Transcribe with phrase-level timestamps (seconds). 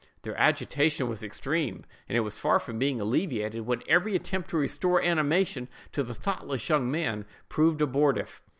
[0.23, 4.57] Their agitation was extreme, and it was far from being alleviated when every attempt to
[4.57, 8.41] restore animation to the thoughtless young man proved abortive.